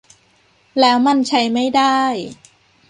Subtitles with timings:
[0.79, 1.99] แล้วมันใช้ไม่ได้